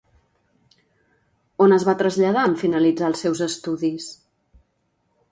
On 1.65 1.75
es 1.75 1.83
va 1.89 1.93
traslladar 1.99 2.45
en 2.51 2.55
finalitzar 2.61 3.11
els 3.11 3.21
seus 3.27 3.43
estudis? 3.47 4.07